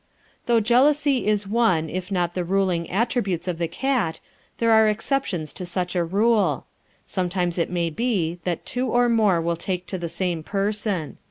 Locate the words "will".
9.39-9.55